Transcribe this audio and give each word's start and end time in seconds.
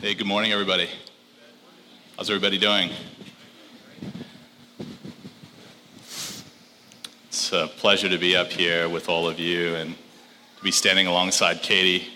Hey, 0.00 0.14
good 0.14 0.26
morning, 0.26 0.50
everybody. 0.50 0.88
How's 2.16 2.30
everybody 2.30 2.56
doing? 2.56 2.88
It's 7.28 7.52
a 7.52 7.66
pleasure 7.76 8.08
to 8.08 8.16
be 8.16 8.34
up 8.34 8.50
here 8.50 8.88
with 8.88 9.10
all 9.10 9.28
of 9.28 9.38
you 9.38 9.74
and 9.74 9.94
to 10.56 10.64
be 10.64 10.70
standing 10.70 11.06
alongside 11.06 11.60
Katie 11.60 12.08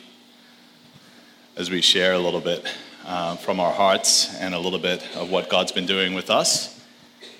as 1.59 1.69
we 1.69 1.83
share 1.83 2.15
a 2.15 2.19
little 2.19 2.41
bit 2.41 2.67
uh, 3.05 3.37
from 3.37 3.61
our 3.61 3.75
hearts 3.75 4.35
and 4.37 4.55
a 4.55 4.59
little 4.59 4.79
bit 4.79 5.07
of 5.15 5.29
what 5.29 5.51
God's 5.51 5.73
been 5.73 5.85
doing 5.85 6.15
with 6.15 6.31
us. 6.31 6.83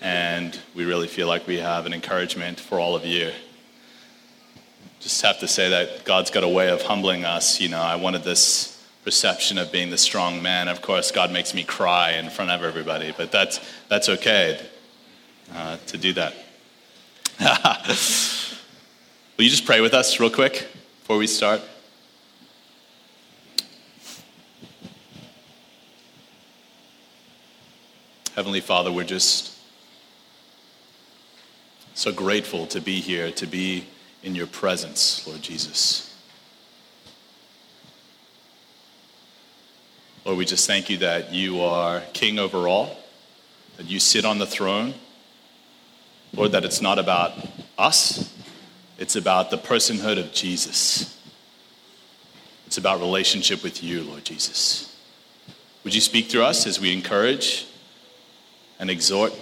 And 0.03 0.61
we 0.75 0.85
really 0.85 1.09
feel 1.09 1.27
like 1.27 1.47
we 1.47 1.57
have 1.57 1.87
an 1.87 1.95
encouragement 1.95 2.61
for 2.61 2.79
all 2.79 2.95
of 2.95 3.07
you. 3.07 3.33
Just 5.01 5.23
have 5.23 5.39
to 5.41 5.49
say 5.49 5.71
that 5.71 6.05
God's 6.05 6.31
got 6.31 6.45
a 6.45 6.49
way 6.49 6.69
of 6.69 6.83
humbling 6.83 7.25
us. 7.25 7.63
You 7.63 7.71
know, 7.71 7.81
I 7.81 7.97
wanted 7.97 8.25
this 8.25 8.74
perception 9.05 9.59
of 9.59 9.71
being 9.71 9.91
the 9.91 9.99
strong 9.99 10.43
man. 10.43 10.67
Of 10.69 10.81
course, 10.81 11.11
God 11.11 11.31
makes 11.31 11.55
me 11.55 11.63
cry 11.63 12.13
in 12.13 12.31
front 12.31 12.51
of 12.51 12.63
everybody, 12.63 13.15
but 13.17 13.31
that's, 13.31 13.61
that's 13.89 14.09
okay 14.09 14.59
uh, 15.55 15.77
to 15.87 15.99
do 15.99 16.15
that. 16.15 16.35
Will 19.37 19.45
you 19.45 19.51
just 19.51 19.67
pray 19.67 19.81
with 19.81 19.93
us 19.93 20.19
real 20.19 20.31
quick 20.31 20.69
before 21.01 21.19
we 21.19 21.27
start? 21.27 21.61
Heavenly 28.35 28.61
Father, 28.61 28.91
we're 28.91 29.05
just 29.05 29.57
so 31.95 32.11
grateful 32.11 32.67
to 32.69 32.81
be 32.81 33.01
here, 33.01 33.31
to 33.33 33.47
be 33.47 33.87
in 34.23 34.35
your 34.35 34.47
presence, 34.47 35.27
Lord 35.27 35.43
Jesus. 35.43 36.14
Lord, 40.25 40.39
we 40.39 40.47
just 40.47 40.67
thank 40.67 40.89
you 40.89 40.97
that 40.99 41.35
you 41.35 41.61
are 41.61 42.01
king 42.15 42.39
over 42.39 42.67
all, 42.67 42.97
that 43.77 43.87
you 43.87 44.01
sit 44.01 44.25
on 44.25 44.39
the 44.39 44.47
throne. 44.47 44.95
Lord, 46.33 46.53
that 46.53 46.65
it's 46.65 46.81
not 46.81 46.99
about 46.99 47.33
us, 47.77 48.33
it's 48.99 49.17
about 49.17 49.51
the 49.51 49.59
personhood 49.59 50.19
of 50.19 50.33
Jesus. 50.33 51.21
It's 52.67 52.79
about 52.79 53.01
relationship 53.01 53.63
with 53.63 53.85
you, 53.85 54.03
Lord 54.03 54.25
Jesus. 54.25 54.97
Would 55.85 55.95
you 55.95 56.01
speak 56.01 56.31
through 56.31 56.45
us 56.45 56.67
as 56.67 56.81
we 56.81 56.93
encourage 56.93 57.67
and 58.81 58.89
exhort 58.89 59.35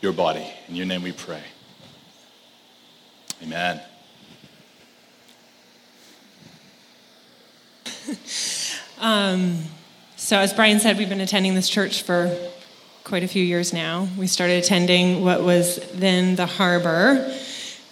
your 0.00 0.14
body? 0.14 0.50
In 0.68 0.76
your 0.76 0.86
name 0.86 1.02
we 1.02 1.12
pray. 1.12 1.42
Amen. 3.42 3.82
Um, 9.02 9.58
so, 10.14 10.38
as 10.38 10.52
Brian 10.52 10.78
said, 10.78 10.96
we've 10.96 11.08
been 11.08 11.20
attending 11.20 11.56
this 11.56 11.68
church 11.68 12.02
for 12.02 12.32
quite 13.02 13.24
a 13.24 13.26
few 13.26 13.42
years 13.42 13.72
now. 13.72 14.06
We 14.16 14.28
started 14.28 14.62
attending 14.62 15.24
what 15.24 15.42
was 15.42 15.84
then 15.92 16.36
the 16.36 16.46
harbor 16.46 17.36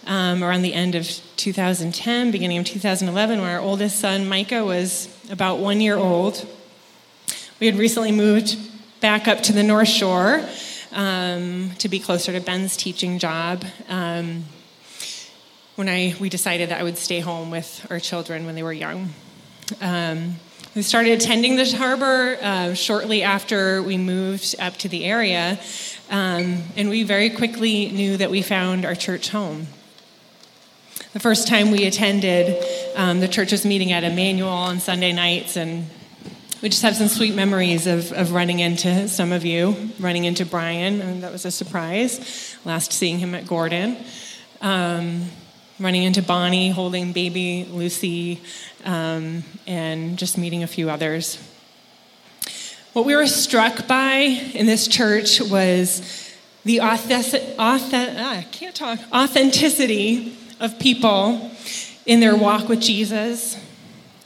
um, 0.06 0.44
around 0.44 0.62
the 0.62 0.72
end 0.72 0.94
of 0.94 1.08
2010, 1.34 2.30
beginning 2.30 2.58
of 2.58 2.64
2011, 2.64 3.40
when 3.40 3.50
our 3.50 3.58
oldest 3.58 3.98
son, 3.98 4.28
Micah, 4.28 4.64
was 4.64 5.08
about 5.28 5.58
one 5.58 5.80
year 5.80 5.96
old. 5.96 6.48
We 7.58 7.66
had 7.66 7.74
recently 7.74 8.12
moved 8.12 8.56
back 9.00 9.26
up 9.26 9.40
to 9.42 9.52
the 9.52 9.64
North 9.64 9.88
Shore 9.88 10.46
um, 10.92 11.72
to 11.78 11.88
be 11.88 11.98
closer 11.98 12.30
to 12.30 12.40
Ben's 12.40 12.76
teaching 12.76 13.18
job. 13.18 13.64
Um, 13.88 14.44
when 15.74 15.88
I, 15.88 16.14
we 16.20 16.28
decided 16.28 16.68
that 16.68 16.78
I 16.78 16.84
would 16.84 16.98
stay 16.98 17.18
home 17.18 17.50
with 17.50 17.84
our 17.90 17.98
children 17.98 18.46
when 18.46 18.54
they 18.54 18.62
were 18.62 18.72
young. 18.72 19.08
Um, 19.80 20.36
we 20.74 20.82
started 20.82 21.20
attending 21.20 21.56
the 21.56 21.64
harbor 21.76 22.38
uh, 22.40 22.74
shortly 22.74 23.24
after 23.24 23.82
we 23.82 23.98
moved 23.98 24.54
up 24.60 24.76
to 24.76 24.88
the 24.88 25.04
area, 25.04 25.58
um, 26.10 26.62
and 26.76 26.88
we 26.88 27.02
very 27.02 27.28
quickly 27.30 27.90
knew 27.90 28.16
that 28.16 28.30
we 28.30 28.40
found 28.40 28.84
our 28.84 28.94
church 28.94 29.30
home. 29.30 29.66
The 31.12 31.18
first 31.18 31.48
time 31.48 31.72
we 31.72 31.86
attended, 31.86 32.64
um, 32.94 33.18
the 33.18 33.26
church 33.26 33.50
was 33.50 33.66
meeting 33.66 33.90
at 33.90 34.04
Emmanuel 34.04 34.48
on 34.48 34.78
Sunday 34.78 35.12
nights, 35.12 35.56
and 35.56 35.86
we 36.62 36.68
just 36.68 36.82
have 36.82 36.94
some 36.94 37.08
sweet 37.08 37.34
memories 37.34 37.88
of, 37.88 38.12
of 38.12 38.30
running 38.30 38.60
into 38.60 39.08
some 39.08 39.32
of 39.32 39.44
you, 39.44 39.90
running 39.98 40.24
into 40.24 40.46
Brian, 40.46 41.00
and 41.00 41.24
that 41.24 41.32
was 41.32 41.44
a 41.44 41.50
surprise. 41.50 42.56
Last 42.64 42.92
seeing 42.92 43.18
him 43.18 43.34
at 43.34 43.44
Gordon. 43.44 43.96
Um, 44.60 45.24
running 45.80 46.02
into 46.02 46.22
Bonnie, 46.22 46.68
holding 46.68 47.12
baby 47.12 47.66
Lucy, 47.70 48.40
um, 48.84 49.42
and 49.66 50.18
just 50.18 50.36
meeting 50.36 50.62
a 50.62 50.66
few 50.66 50.90
others. 50.90 51.38
What 52.92 53.06
we 53.06 53.16
were 53.16 53.26
struck 53.26 53.88
by 53.88 54.14
in 54.54 54.66
this 54.66 54.86
church 54.86 55.40
was 55.40 56.36
the 56.64 56.80
authentic, 56.80 57.42
authentic, 57.58 58.16
ah, 58.18 58.38
I 58.38 58.42
can't 58.52 58.74
talk, 58.74 58.98
authenticity 59.12 60.36
of 60.60 60.78
people 60.78 61.50
in 62.04 62.20
their 62.20 62.36
walk 62.36 62.68
with 62.68 62.80
Jesus, 62.80 63.56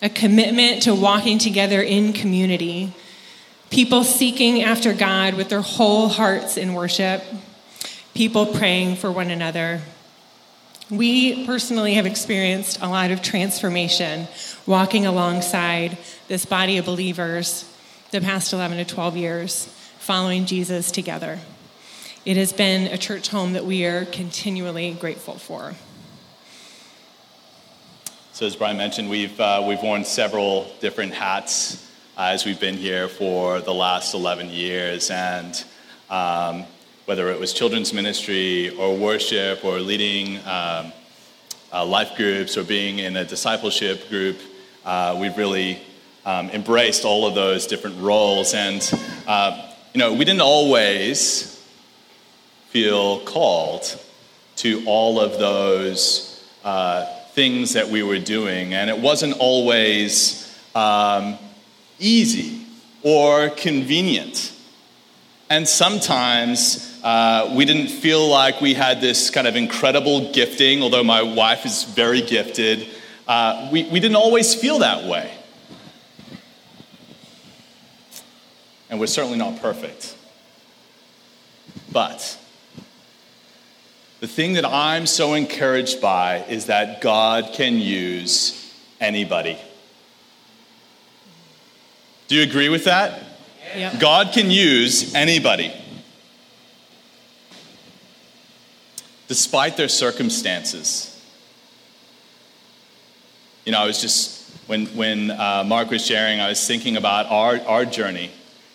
a 0.03 0.09
commitment 0.09 0.83
to 0.83 0.95
walking 0.95 1.39
together 1.39 1.81
in 1.81 2.13
community, 2.13 2.93
people 3.71 4.03
seeking 4.03 4.63
after 4.63 4.93
God 4.93 5.35
with 5.35 5.51
their 5.51 5.61
whole 5.61 6.09
hearts 6.09 6.57
in 6.57 6.75
worship, 6.75 7.23
people 8.15 8.47
praying 8.47 8.97
for 8.97 9.13
one 9.13 9.31
another. 9.31 9.81
We 10.91 11.47
personally 11.47 11.95
have 11.95 12.05
experienced 12.05 12.83
a 12.83 12.89
lot 12.89 13.11
of 13.11 13.23
transformation 13.23 14.29
walking 14.67 15.07
alongside 15.07 15.97
this 16.29 16.45
body 16.45 16.77
of 16.77 16.85
believers 16.85 17.65
the 18.11 18.21
past 18.21 18.53
11 18.53 18.77
to 18.77 18.85
12 18.85 19.17
years, 19.17 19.65
following 19.99 20.45
Jesus 20.45 20.91
together. 20.91 21.39
It 22.27 22.37
has 22.37 22.53
been 22.53 22.93
a 22.93 22.99
church 22.99 23.29
home 23.29 23.55
that 23.55 23.65
we 23.65 23.87
are 23.87 24.05
continually 24.05 24.93
grateful 24.93 25.37
for. 25.37 25.75
So, 28.35 28.45
as 28.45 28.55
Brian 28.55 28.77
mentioned, 28.77 29.09
we've, 29.09 29.41
uh, 29.41 29.65
we've 29.67 29.83
worn 29.83 30.05
several 30.05 30.71
different 30.81 31.15
hats 31.15 31.91
uh, 32.19 32.25
as 32.33 32.45
we've 32.45 32.61
been 32.61 32.77
here 32.77 33.09
for 33.09 33.63
the 33.63 33.73
last 33.73 34.13
11 34.13 34.51
years. 34.51 35.11
And 35.11 35.65
um, 36.11 36.65
whether 37.07 37.31
it 37.31 37.39
was 37.39 37.53
children's 37.53 37.93
ministry 37.93 38.71
or 38.77 38.97
worship 38.97 39.63
or 39.63 39.79
leading 39.79 40.39
um, 40.47 40.93
uh, 41.73 41.85
life 41.85 42.17
groups 42.17 42.57
or 42.57 42.65
being 42.65 42.99
in 42.99 43.17
a 43.17 43.25
discipleship 43.25 44.09
group, 44.09 44.39
uh, 44.87 45.17
we've 45.21 45.37
really 45.37 45.81
um, 46.25 46.49
embraced 46.51 47.05
all 47.05 47.27
of 47.27 47.35
those 47.35 47.67
different 47.67 48.01
roles. 48.01 48.55
And, 48.55 48.91
uh, 49.27 49.71
you 49.93 49.99
know, 49.99 50.15
we 50.15 50.25
didn't 50.25 50.41
always 50.41 51.63
feel 52.69 53.21
called 53.21 54.01
to 54.57 54.83
all 54.87 55.21
of 55.21 55.39
those 55.39 56.43
uh, 56.65 57.05
things 57.33 57.75
that 57.75 57.89
we 57.89 58.03
were 58.03 58.19
doing. 58.19 58.73
And 58.73 58.89
it 58.89 58.99
wasn't 58.99 59.37
always 59.39 60.59
um, 60.75 61.37
easy 61.99 62.65
or 63.03 63.51
convenient. 63.51 64.53
And 65.51 65.69
sometimes 65.69 66.94
uh, 67.05 67.53
we 67.55 67.67
didn't 67.67 67.89
feel 67.89 68.27
like 68.29 68.63
we 68.63 68.73
had 68.73 69.03
this 69.03 69.29
kind 69.29 69.47
of 69.47 69.57
incredible 69.57 70.33
gifting, 70.33 70.83
although 70.83 71.05
my 71.05 71.21
wife 71.21 71.67
is 71.67 71.85
very 71.85 72.23
gifted. 72.23 72.89
Uh, 73.29 73.69
we, 73.71 73.85
we 73.85 74.01
didn't 74.01 74.17
always 74.17 74.55
feel 74.55 74.79
that 74.79 75.05
way. 75.05 75.31
And 78.89 78.99
we're 78.99 79.07
certainly 79.07 79.37
not 79.37 79.61
perfect. 79.61 80.17
But 81.93 82.39
the 84.21 84.27
thing 84.27 84.55
that 84.55 84.65
I'm 84.65 85.05
so 85.07 85.35
encouraged 85.35 86.01
by 86.01 86.39
is 86.45 86.67
that 86.67 87.03
God 87.03 87.51
can 87.53 87.77
use 87.77 88.73
anybody. 88.99 89.59
Do 92.29 92.37
you 92.37 92.43
agree 92.45 92.71
with 92.71 92.85
that? 92.85 93.23
God 94.01 94.33
can 94.33 94.51
use 94.51 95.15
anybody. 95.15 95.84
Despite 99.29 99.77
their 99.77 99.89
circumstances. 99.89 101.11
You 103.65 103.73
know, 103.73 103.81
I 103.81 103.87
was 103.87 104.01
just, 104.01 104.51
when, 104.67 104.87
when 104.89 105.31
uh, 105.31 105.65
Mark 105.67 105.91
was 105.91 106.05
sharing, 106.05 106.41
I 106.41 106.49
was 106.49 106.67
thinking 106.67 106.97
about 106.97 107.27
our, 107.27 107.61
our 107.67 107.85
journey 107.85 108.31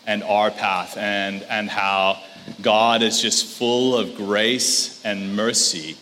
and 0.07 0.23
our 0.23 0.49
path 0.49 0.97
and, 0.97 1.43
and 1.43 1.69
how 1.69 2.21
God 2.61 3.03
is 3.03 3.21
just 3.21 3.45
full 3.45 3.95
of 3.95 4.15
grace 4.15 5.03
and 5.05 5.35
mercy 5.35 5.97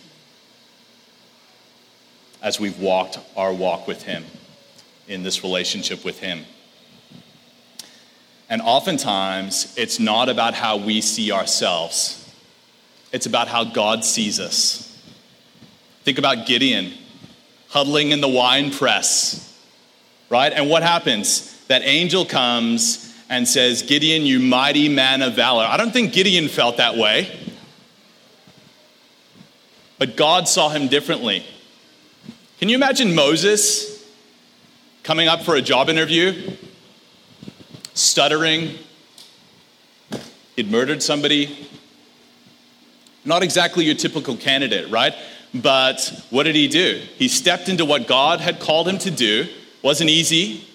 as 2.41 2.59
we've 2.59 2.79
walked 2.79 3.19
our 3.35 3.51
walk 3.51 3.87
with 3.87 4.03
Him 4.03 4.23
in 5.07 5.23
this 5.23 5.43
relationship 5.43 6.05
with 6.05 6.19
Him. 6.19 6.45
And 8.49 8.61
oftentimes, 8.61 9.73
it's 9.77 9.99
not 9.99 10.29
about 10.29 10.53
how 10.53 10.77
we 10.77 11.01
see 11.01 11.33
ourselves 11.33 12.26
it's 13.11 13.25
about 13.25 13.47
how 13.47 13.63
God 13.63 14.03
sees 14.03 14.39
us. 14.39 14.83
Think 16.03 16.17
about 16.17 16.45
Gideon 16.45 16.93
huddling 17.69 18.11
in 18.11 18.21
the 18.21 18.29
wine 18.29 18.71
press, 18.71 19.61
right? 20.29 20.53
And 20.53 20.69
what 20.69 20.83
happens? 20.83 21.53
that 21.67 21.81
angel 21.83 22.25
comes 22.25 23.13
and 23.29 23.47
says, 23.47 23.83
Gideon, 23.83 24.25
you 24.25 24.39
mighty 24.39 24.89
man 24.89 25.21
of 25.21 25.35
valor. 25.35 25.65
I 25.65 25.77
don't 25.77 25.91
think 25.91 26.13
Gideon 26.13 26.47
felt 26.47 26.77
that 26.77 26.95
way. 26.95 27.29
But 29.99 30.15
God 30.15 30.47
saw 30.47 30.69
him 30.69 30.87
differently. 30.87 31.45
Can 32.59 32.69
you 32.69 32.75
imagine 32.75 33.13
Moses 33.15 34.05
coming 35.03 35.27
up 35.27 35.41
for 35.41 35.55
a 35.55 35.61
job 35.61 35.89
interview, 35.89 36.55
stuttering? 37.93 38.75
He'd 40.55 40.71
murdered 40.71 41.03
somebody. 41.03 41.69
Not 43.27 43.43
exactly 43.43 43.83
your 43.83 43.95
typical 43.95 44.37
candidate, 44.37 44.89
right? 44.89 45.13
But 45.53 46.23
what 46.29 46.43
did 46.43 46.55
he 46.55 46.69
do? 46.69 47.01
He 47.17 47.27
stepped 47.27 47.67
into 47.67 47.83
what 47.83 48.07
God 48.07 48.39
had 48.39 48.61
called 48.61 48.87
him 48.87 48.97
to 48.99 49.11
do. 49.11 49.47
Wasn't 49.81 50.09
easy, 50.09 50.65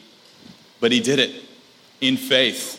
but 0.78 0.92
he 0.92 1.00
did 1.00 1.18
it 1.18 1.34
in 2.02 2.18
faith. 2.18 2.78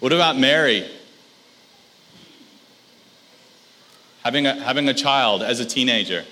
What 0.00 0.12
about 0.12 0.36
Mary? 0.36 0.90
Having 4.24 4.46
a, 4.48 4.54
having 4.54 4.88
a 4.88 4.94
child 4.94 5.42
as 5.42 5.60
a 5.60 5.64
teenager, 5.64 6.24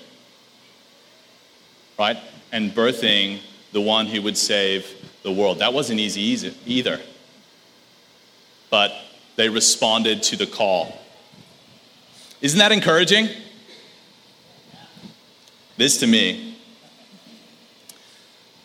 right? 1.97 2.17
And 2.51 2.71
birthing 2.71 3.39
the 3.71 3.79
one 3.79 4.07
who 4.07 4.21
would 4.21 4.35
save 4.35 4.85
the 5.23 5.31
world. 5.31 5.59
That 5.59 5.73
wasn't 5.73 6.01
easy 6.01 6.53
either. 6.65 6.99
But 8.69 8.91
they 9.37 9.47
responded 9.47 10.23
to 10.23 10.35
the 10.35 10.45
call. 10.45 11.00
Isn't 12.41 12.59
that 12.59 12.71
encouraging? 12.71 13.29
This 15.77 15.99
to 15.99 16.07
me. 16.07 16.57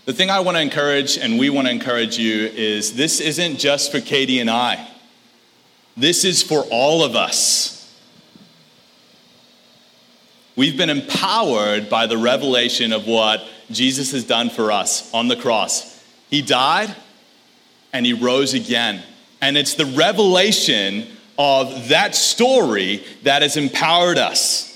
The 0.07 0.13
thing 0.13 0.31
I 0.31 0.41
want 0.41 0.57
to 0.57 0.63
encourage, 0.63 1.19
and 1.19 1.39
we 1.39 1.51
want 1.51 1.67
to 1.67 1.73
encourage 1.73 2.17
you, 2.17 2.47
is 2.47 2.95
this 2.95 3.21
isn't 3.21 3.59
just 3.59 3.91
for 3.91 4.01
Katie 4.01 4.39
and 4.39 4.49
I. 4.49 4.89
This 5.97 6.25
is 6.25 6.43
for 6.43 6.63
all 6.71 7.03
of 7.03 7.17
us. 7.17 7.77
We've 10.55 10.77
been 10.77 10.91
empowered 10.91 11.91
by 11.91 12.07
the 12.07 12.17
revelation 12.17 12.93
of 12.93 13.07
what 13.07 13.47
Jesus 13.71 14.13
has 14.13 14.25
done 14.25 14.49
for 14.49 14.73
us 14.73 15.13
on 15.13 15.29
the 15.29 15.37
cross. 15.37 16.03
He 16.31 16.41
died 16.41 16.95
and 17.93 18.07
he 18.07 18.13
rose 18.13 18.55
again. 18.55 19.03
And 19.41 19.57
it's 19.57 19.75
the 19.75 19.87
revelation 19.87 21.09
of 21.39 21.89
that 21.89 22.15
story 22.15 23.05
that 23.23 23.43
has 23.43 23.57
empowered 23.57 24.19
us. 24.19 24.73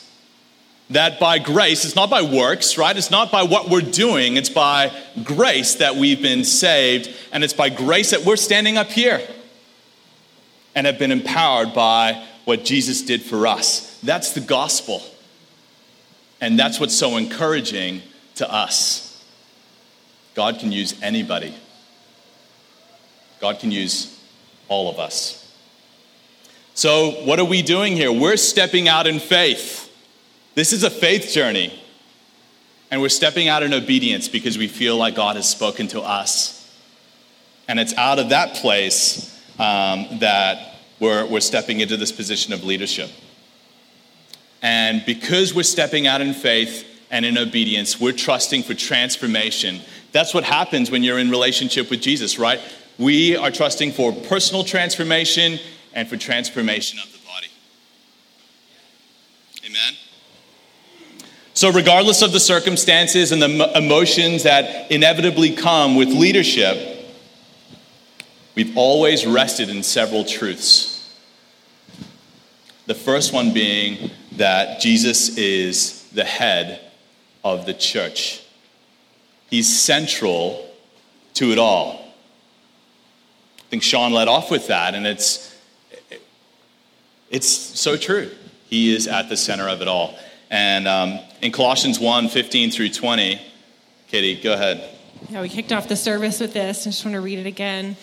That 0.91 1.21
by 1.21 1.39
grace, 1.39 1.85
it's 1.85 1.95
not 1.95 2.11
by 2.11 2.23
works, 2.23 2.77
right? 2.77 2.97
It's 2.97 3.13
not 3.13 3.31
by 3.31 3.45
what 3.45 3.71
we're 3.71 3.81
doing, 3.81 4.37
it's 4.37 4.49
by 4.49 4.91
grace 5.23 5.77
that 5.77 5.95
we've 5.95 6.21
been 6.21 6.45
saved, 6.45 7.15
and 7.33 7.45
it's 7.45 7.53
by 7.53 7.69
grace 7.69 8.11
that 8.11 8.25
we're 8.25 8.37
standing 8.37 8.77
up 8.77 8.89
here 8.89 9.21
and 10.75 10.87
have 10.87 10.99
been 10.99 11.13
empowered 11.13 11.73
by 11.75 12.25
what 12.45 12.65
Jesus 12.65 13.03
did 13.03 13.23
for 13.23 13.47
us. 13.47 14.01
That's 14.03 14.33
the 14.33 14.41
gospel. 14.41 15.03
And 16.41 16.59
that's 16.59 16.81
what's 16.81 16.97
so 16.97 17.17
encouraging 17.17 18.03
to 18.37 18.53
us. 18.53 19.25
God 20.35 20.59
can 20.59 20.73
use 20.73 21.01
anybody, 21.03 21.55
God 23.41 23.59
can 23.59 23.71
use 23.71 24.19
all 24.69 24.91
of 24.91 24.99
us. 24.99 25.40
So, 26.81 27.11
what 27.27 27.39
are 27.39 27.45
we 27.45 27.61
doing 27.61 27.95
here? 27.95 28.11
We're 28.11 28.39
stepping 28.39 28.89
out 28.89 29.07
in 29.07 29.21
faith. 29.21 29.95
This 30.55 30.73
is 30.73 30.83
a 30.83 30.89
faith 30.89 31.31
journey. 31.31 31.79
And 32.91 33.03
we're 33.03 33.11
stepping 33.11 33.49
out 33.49 33.63
in 33.63 33.75
obedience 33.75 34.29
because 34.29 34.57
we 34.57 34.67
feel 34.67 34.97
like 34.97 35.15
God 35.15 35.37
has 35.37 35.47
spoken 35.47 35.89
to 35.89 36.01
us. 36.01 36.75
And 37.69 37.79
it's 37.79 37.93
out 37.99 38.19
of 38.19 38.31
that 38.31 38.55
place 38.55 39.39
um, 39.59 40.21
that 40.21 40.77
we're, 41.01 41.27
we're 41.27 41.41
stepping 41.41 41.81
into 41.81 41.99
this 41.99 42.13
position 42.13 42.55
of 42.55 42.65
leadership. 42.65 43.11
And 44.63 45.05
because 45.05 45.55
we're 45.55 45.65
stepping 45.65 46.07
out 46.07 46.23
in 46.23 46.33
faith 46.33 46.87
and 47.11 47.27
in 47.27 47.37
obedience, 47.37 48.01
we're 48.01 48.13
trusting 48.13 48.63
for 48.63 48.73
transformation. 48.73 49.81
That's 50.13 50.33
what 50.33 50.45
happens 50.45 50.91
when 50.91 51.03
you're 51.03 51.19
in 51.19 51.29
relationship 51.29 51.91
with 51.91 52.01
Jesus, 52.01 52.39
right? 52.39 52.59
We 52.97 53.37
are 53.37 53.51
trusting 53.51 53.93
for 53.93 54.15
personal 54.15 54.65
transformation 54.65 55.59
and 55.93 56.09
for 56.09 56.17
transformation 56.17 56.99
of 56.99 57.13
the 57.13 57.19
body. 57.27 57.49
Amen. 59.67 59.95
So, 61.55 61.71
regardless 61.71 62.23
of 62.23 62.33
the 62.33 62.41
circumstances 62.41 63.33
and 63.33 63.43
the 63.43 63.77
emotions 63.77 64.45
that 64.45 64.91
inevitably 64.91 65.55
come 65.55 65.97
with 65.97 66.09
leadership, 66.09 67.07
we've 68.55 68.77
always 68.77 69.27
rested 69.27 69.69
in 69.69 69.83
several 69.83 70.25
truths. 70.25 70.97
The 72.87 72.95
first 72.95 73.33
one 73.33 73.53
being 73.53 74.11
that 74.33 74.81
Jesus 74.81 75.37
is 75.37 76.09
the 76.11 76.25
head 76.25 76.81
of 77.45 77.67
the 77.67 77.75
church. 77.75 78.43
He's 79.49 79.81
central 79.81 80.69
to 81.35 81.53
it 81.53 81.59
all. 81.59 82.13
I 83.59 83.63
think 83.71 83.83
Sean 83.83 84.13
led 84.13 84.29
off 84.29 84.51
with 84.51 84.69
that, 84.69 84.95
and 84.95 85.07
it's, 85.07 85.50
it's 87.31 87.49
so 87.49 87.97
true. 87.97 88.31
He 88.69 88.95
is 88.95 89.07
at 89.09 89.29
the 89.29 89.37
center 89.37 89.69
of 89.69 89.81
it 89.81 89.89
all. 89.89 90.15
And 90.51 90.87
um, 90.87 91.19
in 91.41 91.53
Colossians 91.53 91.99
1 91.99 92.29
15 92.29 92.71
through 92.71 92.91
20, 92.91 93.41
Katie, 94.09 94.41
go 94.41 94.53
ahead. 94.53 94.97
Yeah, 95.29 95.43
we 95.43 95.49
kicked 95.49 95.73
off 95.73 95.89
the 95.89 95.97
service 95.97 96.41
with 96.41 96.53
this. 96.53 96.87
I 96.87 96.91
just 96.91 97.05
want 97.05 97.15
to 97.15 97.21
read 97.21 97.39
it 97.39 97.47
again. 97.47 97.97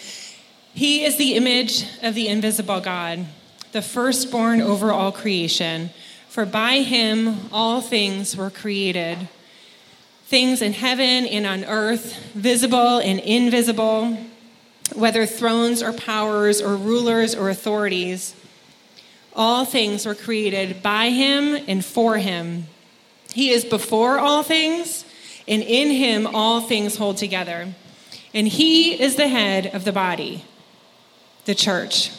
He 0.74 1.04
is 1.04 1.18
the 1.18 1.34
image 1.34 1.86
of 2.04 2.16
the 2.16 2.28
invisible 2.28 2.80
God, 2.80 3.26
the 3.72 3.82
firstborn 3.82 4.62
over 4.62 4.92
all 4.92 5.12
creation. 5.12 5.90
For 6.30 6.46
by 6.46 6.82
him 6.82 7.50
all 7.52 7.82
things 7.82 8.38
were 8.38 8.50
created 8.50 9.28
things 10.28 10.62
in 10.62 10.74
heaven 10.74 11.26
and 11.26 11.48
on 11.48 11.64
earth, 11.64 12.18
visible 12.34 13.00
and 13.00 13.18
invisible, 13.22 14.18
whether 14.94 15.26
thrones 15.26 15.82
or 15.82 15.94
powers 15.94 16.62
or 16.62 16.76
rulers 16.76 17.34
or 17.34 17.50
authorities. 17.50 18.36
All 19.38 19.64
things 19.64 20.06
were 20.06 20.16
created 20.16 20.82
by 20.82 21.12
him 21.12 21.56
and 21.68 21.86
for 21.86 22.18
him. 22.18 22.66
He 23.34 23.52
is 23.52 23.64
before 23.64 24.18
all 24.18 24.42
things, 24.42 25.06
and 25.48 25.62
in 25.62 25.92
him 25.92 26.28
all 26.28 26.60
things 26.60 26.98
hold 26.98 27.18
together. 27.18 27.74
And 28.34 28.48
he 28.48 29.00
is 29.00 29.16
the 29.16 29.28
head 29.28 29.68
of 29.68 29.86
the 29.86 29.94
body, 29.94 30.44
the 31.46 31.56
church. 31.56 32.12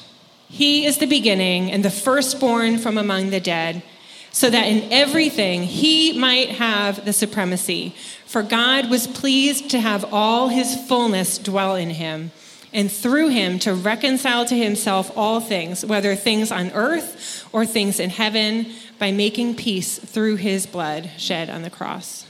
He 0.49 0.87
is 0.87 0.99
the 0.99 1.07
beginning 1.07 1.71
and 1.71 1.85
the 1.85 1.91
firstborn 1.91 2.79
from 2.79 2.97
among 2.97 3.31
the 3.31 3.41
dead 3.41 3.83
so 4.31 4.49
that 4.49 4.67
in 4.67 4.93
everything 4.93 5.65
he 5.65 6.17
might 6.17 6.51
have 6.51 7.05
the 7.05 7.13
supremacy. 7.13 7.95
For 8.25 8.43
God 8.43 8.91
was 8.91 9.07
pleased 9.07 9.71
to 9.71 9.81
have 9.81 10.13
all 10.13 10.49
his 10.49 10.77
fullness 10.87 11.39
dwell 11.39 11.75
in 11.75 11.91
him, 11.91 12.31
and 12.73 12.91
through 12.91 13.29
him 13.29 13.59
to 13.61 13.75
reconcile 13.75 14.45
to 14.47 14.57
himself 14.57 15.17
all 15.17 15.41
things, 15.41 15.85
whether 15.85 16.15
things 16.15 16.51
on 16.53 16.71
earth 16.73 17.49
or 17.53 17.65
things 17.65 17.99
in 17.99 18.11
heaven, 18.11 18.67
by 18.99 19.13
making 19.13 19.55
peace 19.55 19.99
through 19.99 20.37
his 20.37 20.67
blood 20.67 21.11
shed 21.17 21.49
on 21.49 21.63
the 21.63 21.71
cross. 21.71 22.27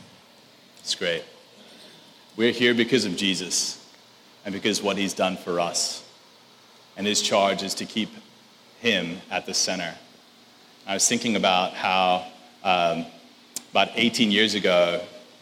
It's 0.80 0.94
great. 0.94 1.24
We're 2.36 2.52
here 2.52 2.74
because 2.74 3.04
of 3.04 3.16
Jesus 3.16 3.84
and 4.44 4.52
because 4.52 4.82
what 4.82 4.96
he's 4.96 5.14
done 5.14 5.36
for 5.36 5.60
us. 5.60 6.04
And 6.96 7.06
his 7.06 7.20
charge 7.20 7.62
is 7.62 7.74
to 7.74 7.84
keep 7.84 8.10
him 8.80 9.18
at 9.30 9.46
the 9.46 9.54
center. 9.54 9.94
I 10.86 10.94
was 10.94 11.06
thinking 11.06 11.36
about 11.36 11.74
how 11.74 12.26
um, 12.64 13.06
about 13.70 13.90
18 13.94 14.30
years 14.30 14.54
ago, 14.54 15.00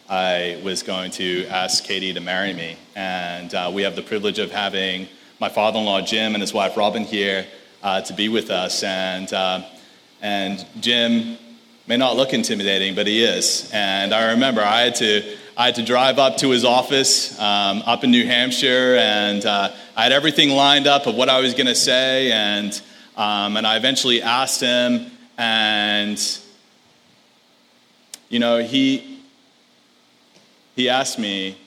I 0.09 0.61
was 0.63 0.83
going 0.83 1.11
to 1.11 1.45
ask 1.47 1.83
Katie 1.83 2.13
to 2.13 2.21
marry 2.21 2.53
me. 2.53 2.77
And 2.95 3.53
uh, 3.53 3.71
we 3.73 3.81
have 3.81 3.97
the 3.97 4.01
privilege 4.01 4.39
of 4.39 4.51
having 4.51 5.09
my 5.37 5.49
father 5.49 5.79
in 5.79 5.85
law, 5.85 5.99
Jim, 5.99 6.33
and 6.33 6.41
his 6.41 6.53
wife, 6.53 6.77
Robin, 6.77 7.03
here 7.03 7.45
uh, 7.83 7.99
to 8.01 8.13
be 8.13 8.29
with 8.29 8.49
us. 8.49 8.83
And, 8.83 9.31
uh, 9.33 9.65
and 10.21 10.65
Jim 10.79 11.37
may 11.87 11.97
not 11.97 12.15
look 12.15 12.31
intimidating, 12.31 12.95
but 12.95 13.05
he 13.05 13.21
is. 13.21 13.69
And 13.73 14.13
I 14.13 14.31
remember 14.31 14.61
I 14.61 14.83
had 14.83 14.95
to, 14.95 15.37
I 15.57 15.65
had 15.65 15.75
to 15.75 15.83
drive 15.83 16.19
up 16.19 16.37
to 16.37 16.51
his 16.51 16.63
office 16.63 17.37
um, 17.37 17.83
up 17.85 18.05
in 18.05 18.11
New 18.11 18.25
Hampshire, 18.25 18.95
and 18.97 19.45
uh, 19.45 19.73
I 19.97 20.03
had 20.03 20.13
everything 20.13 20.51
lined 20.51 20.87
up 20.87 21.05
of 21.05 21.15
what 21.15 21.27
I 21.27 21.41
was 21.41 21.53
going 21.53 21.67
to 21.67 21.75
say. 21.75 22.31
And, 22.31 22.81
um, 23.17 23.57
and 23.57 23.67
I 23.67 23.75
eventually 23.75 24.21
asked 24.21 24.61
him, 24.61 25.11
and, 25.37 26.39
you 28.29 28.39
know, 28.39 28.59
he, 28.59 29.16
he 30.77 30.89
asked 30.89 31.17
me, 31.17 31.57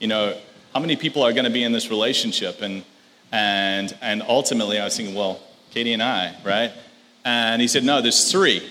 you 0.00 0.08
know, 0.08 0.36
how 0.74 0.80
many 0.80 0.96
people 0.96 1.22
are 1.22 1.32
going 1.32 1.44
to 1.44 1.50
be 1.50 1.62
in 1.62 1.72
this 1.72 1.88
relationship? 1.88 2.60
And, 2.60 2.84
and, 3.30 3.96
and 4.02 4.22
ultimately, 4.22 4.78
I 4.78 4.84
was 4.84 4.96
thinking, 4.96 5.14
well, 5.14 5.40
Katie 5.70 5.92
and 5.92 6.02
I, 6.02 6.34
right? 6.44 6.72
And 7.24 7.62
he 7.62 7.68
said, 7.68 7.84
no, 7.84 8.02
there's 8.02 8.30
three. 8.30 8.68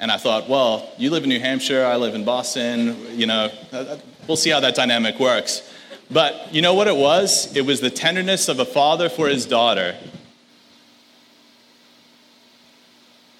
And 0.00 0.10
I 0.10 0.16
thought, 0.16 0.48
well, 0.48 0.90
you 0.98 1.10
live 1.10 1.22
in 1.22 1.28
New 1.28 1.38
Hampshire, 1.38 1.86
I 1.86 1.94
live 1.94 2.16
in 2.16 2.24
Boston, 2.24 2.96
you 3.16 3.26
know, 3.26 3.50
uh, 3.72 3.76
uh, 3.76 3.98
we'll 4.26 4.36
see 4.36 4.50
how 4.50 4.58
that 4.58 4.74
dynamic 4.74 5.20
works. 5.20 5.62
But 6.10 6.52
you 6.52 6.62
know 6.62 6.74
what 6.74 6.88
it 6.88 6.96
was? 6.96 7.56
It 7.56 7.64
was 7.64 7.80
the 7.80 7.90
tenderness 7.90 8.48
of 8.48 8.58
a 8.58 8.64
father 8.64 9.08
for 9.08 9.28
his 9.28 9.46
daughter. 9.46 9.96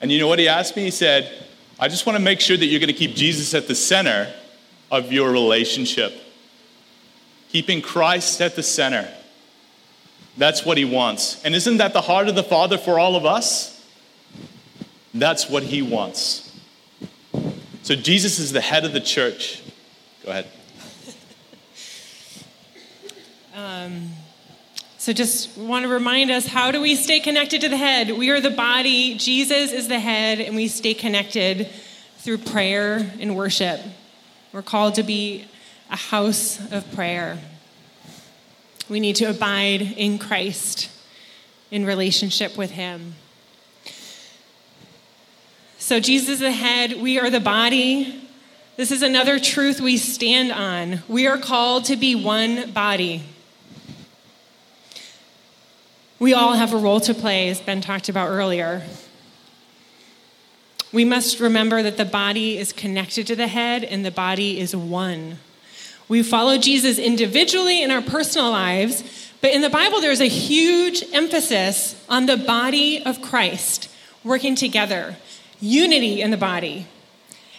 And 0.01 0.13
you 0.13 0.21
know 0.21 0.29
what 0.29 0.39
he 0.39 0.47
asked 0.47 0.77
me? 0.77 0.85
He 0.85 0.93
said, 0.93 1.45
I 1.83 1.89
just 1.89 2.07
want 2.07 2.17
to 2.17 2.23
make 2.23 2.39
sure 2.39 2.57
that 2.57 2.67
you're 2.67 2.79
going 2.79 2.87
to 2.87 2.95
keep 2.95 3.17
Jesus 3.17 3.55
at 3.55 3.67
the 3.67 3.75
center 3.75 4.33
of 4.93 5.11
your 5.11 5.33
relationship. 5.33 6.13
Keeping 7.49 7.83
Christ 7.83 8.41
at 8.41 8.55
the 8.55 8.63
center. 8.63 9.13
That's 10.39 10.65
what 10.65 10.79
he 10.79 10.85
wants. 10.85 11.45
And 11.45 11.57
isn't 11.57 11.79
that 11.79 11.93
the 11.93 12.01
heart 12.01 12.29
of 12.29 12.37
the 12.37 12.45
Father 12.45 12.79
for 12.79 13.01
all 13.01 13.17
of 13.17 13.27
us? 13.27 13.85
That's 15.13 15.51
what 15.51 15.65
he 15.65 15.83
wants. 15.83 16.57
So 17.83 17.97
Jesus 17.97 18.39
is 18.39 18.53
the 18.53 18.61
head 18.61 18.85
of 18.85 18.93
the 18.93 19.01
church. 19.01 19.61
Go 20.25 20.31
ahead. 20.31 20.47
Um, 23.55 24.09
so 25.03 25.13
just 25.13 25.59
want 25.59 25.83
to 25.83 25.89
remind 25.89 26.31
us 26.31 26.47
how 26.47 26.71
do 26.71 26.81
we 26.81 26.95
stay 26.95 27.19
connected 27.19 27.63
to 27.63 27.69
the 27.69 27.77
head? 27.77 28.13
We 28.13 28.31
are 28.31 28.41
the 28.41 28.53
body, 28.53 29.17
Jesus 29.17 29.73
is 29.73 29.89
the 29.89 29.99
head, 29.99 30.39
and 30.39 30.55
we 30.55 30.69
stay 30.69 30.95
connected 30.95 31.69
through 32.19 32.39
prayer 32.39 33.11
and 33.19 33.35
worship. 33.35 33.81
We're 34.53 34.63
called 34.63 34.95
to 34.95 35.03
be 35.03 35.45
a 35.91 35.97
house 35.97 36.61
of 36.71 36.89
prayer. 36.93 37.41
We 38.89 39.01
need 39.01 39.17
to 39.17 39.25
abide 39.25 39.83
in 39.83 40.21
Christ 40.21 40.89
in 41.73 41.85
relationship 41.85 42.57
with 42.57 42.71
Him. 42.71 43.17
So, 45.79 45.99
Jesus 45.99 46.29
is 46.29 46.39
the 46.39 46.53
head, 46.53 47.03
we 47.03 47.19
are 47.19 47.29
the 47.29 47.41
body. 47.41 48.29
This 48.77 48.93
is 48.93 49.03
another 49.03 49.41
truth 49.41 49.81
we 49.81 49.97
stand 49.97 50.53
on. 50.53 51.03
We 51.09 51.27
are 51.27 51.39
called 51.39 51.87
to 51.87 51.97
be 51.97 52.15
one 52.15 52.71
body. 52.71 53.25
We 56.23 56.35
all 56.35 56.53
have 56.53 56.73
a 56.73 56.77
role 56.77 57.01
to 57.01 57.15
play, 57.15 57.49
as 57.49 57.61
Ben 57.61 57.81
talked 57.81 58.09
about 58.09 58.29
earlier. 58.29 58.83
We 60.93 61.05
must 61.05 61.41
remember 61.41 61.83
that 61.83 61.97
the 61.97 62.05
body 62.05 62.59
is 62.59 62.73
connected 62.73 63.27
to 63.27 63.35
the 63.35 63.49
head 63.49 63.83
and 63.83 64.05
the 64.05 64.13
body 64.13 64.61
is 64.61 64.77
one. 64.77 65.41
We 66.07 66.23
follow 66.23 66.59
Jesus 66.59 66.97
individually 66.97 67.83
in 67.83 67.91
our 67.91 68.03
personal 68.03 68.53
lives, 68.53 69.33
but 69.41 69.51
in 69.51 69.63
the 69.63 69.69
Bible, 69.69 70.01
there's 70.01 70.21
a 70.21 70.29
huge 70.29 71.03
emphasis 71.13 72.01
on 72.09 72.27
the 72.27 72.37
body 72.37 73.03
of 73.05 73.21
Christ 73.21 73.91
working 74.23 74.55
together, 74.55 75.17
unity 75.61 76.23
in 76.23 76.31
the 76.31 76.37
body, 76.37 76.87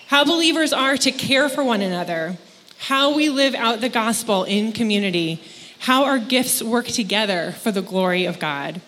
how 0.07 0.23
believers 0.23 0.71
are 0.71 0.95
to 0.95 1.11
care 1.11 1.49
for 1.49 1.65
one 1.65 1.81
another, 1.81 2.37
how 2.77 3.13
we 3.13 3.27
live 3.27 3.55
out 3.55 3.81
the 3.81 3.89
gospel 3.89 4.45
in 4.45 4.71
community, 4.71 5.43
how 5.83 6.05
our 6.05 6.17
gifts 6.17 6.63
work 6.63 6.87
together 6.87 7.51
for 7.59 7.69
the 7.69 7.81
glory 7.81 8.23
of 8.23 8.39
God. 8.39 8.79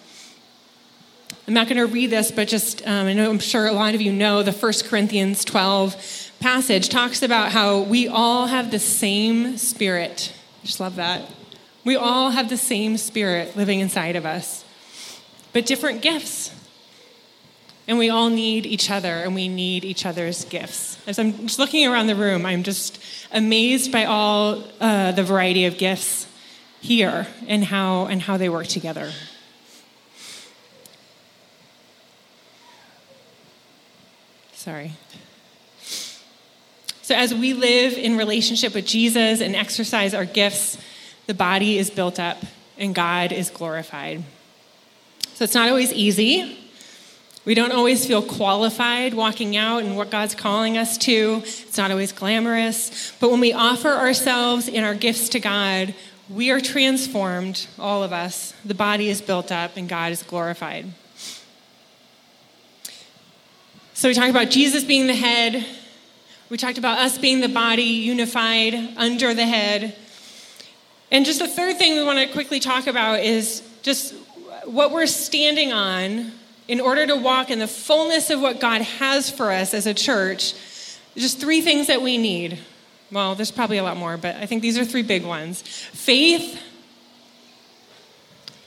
I'm 1.46 1.54
not 1.54 1.68
going 1.68 1.78
to 1.78 1.88
read 1.88 2.10
this, 2.10 2.32
but 2.32 2.48
just 2.48 2.88
um, 2.88 3.08
I 3.08 3.12
know 3.12 3.30
I'm 3.30 3.40
sure 3.40 3.66
a 3.66 3.74
lot 3.74 3.96
of 3.96 4.02
you 4.02 4.14
know 4.14 4.44
the 4.44 4.54
1 4.54 4.74
Corinthians 4.86 5.44
12 5.44 6.32
passage 6.40 6.88
talks 6.88 7.22
about 7.22 7.52
how 7.52 7.82
we 7.82 8.08
all 8.08 8.48
have 8.48 8.72
the 8.72 8.80
same 8.80 9.58
spirit. 9.58 10.34
I 10.64 10.66
just 10.68 10.80
love 10.80 10.96
that. 10.96 11.30
We 11.84 11.98
all 11.98 12.30
have 12.30 12.48
the 12.48 12.56
same 12.56 12.96
spirit 12.96 13.58
living 13.58 13.82
inside 13.82 14.16
of 14.16 14.26
us, 14.26 14.64
but 15.52 15.66
different 15.66 16.02
gifts. 16.02 16.50
And 17.90 17.98
we 17.98 18.10
all 18.10 18.30
need 18.30 18.66
each 18.66 18.90
other, 18.90 19.16
and 19.16 19.36
we 19.36 19.50
need 19.50 19.84
each 19.84 20.06
other's 20.06 20.46
gifts. 20.46 20.98
As 21.08 21.20
I'm 21.20 21.34
just 21.46 21.60
looking 21.60 21.86
around 21.86 22.08
the 22.08 22.16
room, 22.16 22.46
I'm 22.46 22.64
just 22.64 23.04
amazed 23.34 23.92
by 23.92 24.06
all 24.06 24.64
uh, 24.80 25.12
the 25.12 25.24
variety 25.24 25.66
of 25.66 25.78
gifts 25.78 26.28
here 26.86 27.28
and 27.48 27.64
how 27.64 28.06
and 28.06 28.22
how 28.22 28.38
they 28.38 28.48
work 28.48 28.68
together. 28.68 29.12
Sorry. 34.54 34.94
So, 37.02 37.14
as 37.14 37.34
we 37.34 37.54
live 37.54 37.94
in 37.94 38.18
relationship 38.18 38.74
with 38.74 38.86
Jesus 38.86 39.42
and 39.42 39.56
exercise 39.56 40.14
our 40.14 40.26
gifts, 40.26 40.78
the 41.28 41.34
body 41.34 41.78
is 41.78 41.90
built 41.90 42.20
up 42.20 42.38
and 42.78 42.96
God 42.96 43.32
is 43.32 43.50
glorified. 43.50 44.24
So, 45.36 45.44
it's 45.44 45.54
not 45.54 45.70
always 45.70 45.94
easy. 45.94 46.58
We 47.46 47.54
don't 47.54 47.74
always 47.74 48.08
feel 48.08 48.24
qualified 48.24 49.14
walking 49.14 49.56
out 49.56 49.84
and 49.84 49.96
what 49.96 50.10
God's 50.10 50.34
calling 50.34 50.80
us 50.80 50.98
to. 51.00 51.44
It's 51.44 51.78
not 51.78 51.92
always 51.92 52.12
glamorous. 52.12 53.14
But 53.20 53.30
when 53.30 53.40
we 53.40 53.54
offer 53.54 53.90
ourselves 53.90 54.68
and 54.68 54.84
our 54.84 54.96
gifts 54.96 55.30
to 55.30 55.40
God, 55.40 55.94
we 56.30 56.50
are 56.52 56.60
transformed, 56.60 57.68
all 57.78 58.04
of 58.04 58.12
us. 58.12 58.54
The 58.64 58.74
body 58.74 59.10
is 59.10 59.22
built 59.22 59.52
up 59.52 59.78
and 59.78 59.88
God 59.88 60.12
is 60.12 60.24
glorified. 60.24 60.86
So 63.94 64.10
we 64.10 64.14
talked 64.14 64.30
about 64.30 64.50
Jesus 64.50 64.84
being 64.84 65.08
the 65.08 65.16
head, 65.16 65.66
we 66.50 66.58
talked 66.58 66.78
about 66.78 67.00
us 67.00 67.18
being 67.18 67.42
the 67.42 67.50
body 67.50 67.84
unified 67.84 68.76
under 68.98 69.34
the 69.34 69.46
head. 69.46 69.96
And 71.12 71.26
just 71.26 71.40
the 71.40 71.48
third 71.48 71.78
thing 71.78 71.96
we 71.96 72.04
want 72.04 72.20
to 72.20 72.28
quickly 72.28 72.60
talk 72.60 72.88
about 72.88 73.22
is 73.22 73.64
just 73.82 74.14
what 74.66 74.92
we're 74.92 75.08
standing 75.08 75.72
on 75.72 76.32
in 76.68 76.82
order 76.82 77.06
to 77.08 77.16
walk 77.16 77.50
in 77.50 77.60
the 77.60 77.68
fullness 77.68 78.30
of 78.30 78.42
what 78.42 78.60
God 78.60 78.82
has 78.82 79.30
for 79.30 79.52
us 79.52 79.74
as 79.74 79.86
a 79.86 79.94
church. 79.94 80.54
Just 81.16 81.40
three 81.40 81.62
things 81.62 81.88
that 81.88 82.02
we 82.02 82.18
need. 82.18 82.60
Well, 83.12 83.36
there's 83.36 83.52
probably 83.52 83.78
a 83.78 83.84
lot 83.84 83.98
more, 83.98 84.18
but 84.18 84.36
I 84.36 84.46
think 84.46 84.62
these 84.62 84.78
are 84.78 84.86
three 84.86 85.04
big 85.04 85.26
ones. 85.26 85.62
Faith, 85.62 86.62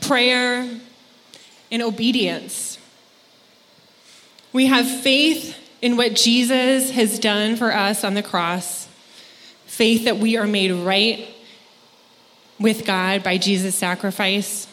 prayer, 0.00 0.68
and 1.70 1.82
obedience. 1.82 2.78
We 4.52 4.66
have 4.66 4.88
faith 5.02 5.56
in 5.82 5.96
what 5.96 6.14
Jesus 6.14 6.90
has 6.90 7.18
done 7.18 7.56
for 7.56 7.72
us 7.72 8.04
on 8.04 8.14
the 8.14 8.22
cross, 8.22 8.88
faith 9.66 10.04
that 10.04 10.18
we 10.18 10.36
are 10.36 10.46
made 10.46 10.72
right 10.72 11.28
with 12.58 12.84
God 12.84 13.22
by 13.22 13.38
Jesus' 13.38 13.74
sacrifice, 13.74 14.66